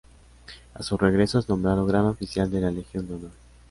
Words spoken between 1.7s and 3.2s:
gran oficial de la Legión de